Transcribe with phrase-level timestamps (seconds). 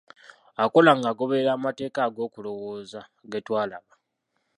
[0.63, 3.01] Akola ng'agoberera amateeka ag'okulowooza,
[3.31, 3.93] ge twalaba.